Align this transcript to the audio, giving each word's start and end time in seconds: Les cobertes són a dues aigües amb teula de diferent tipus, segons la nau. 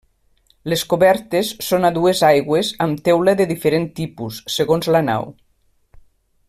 Les 0.71 0.83
cobertes 0.93 1.51
són 1.65 1.85
a 1.89 1.91
dues 1.97 2.23
aigües 2.31 2.73
amb 2.87 3.05
teula 3.09 3.37
de 3.43 3.49
diferent 3.55 3.89
tipus, 4.01 4.43
segons 4.59 4.93
la 4.97 5.07
nau. 5.13 5.33